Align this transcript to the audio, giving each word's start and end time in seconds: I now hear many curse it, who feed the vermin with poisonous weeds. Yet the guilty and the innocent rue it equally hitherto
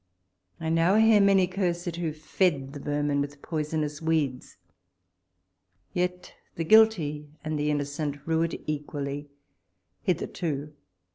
I 0.59 0.69
now 0.69 0.95
hear 0.95 1.21
many 1.21 1.45
curse 1.45 1.85
it, 1.85 1.97
who 1.97 2.11
feed 2.11 2.73
the 2.73 2.79
vermin 2.79 3.21
with 3.21 3.43
poisonous 3.43 4.01
weeds. 4.01 4.57
Yet 5.93 6.33
the 6.55 6.63
guilty 6.65 7.27
and 7.43 7.59
the 7.59 7.69
innocent 7.69 8.17
rue 8.25 8.41
it 8.41 8.59
equally 8.65 9.29
hitherto 10.01 10.73